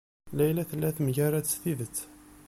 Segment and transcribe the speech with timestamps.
[0.37, 1.97] Layla tella temgerrad s tidet.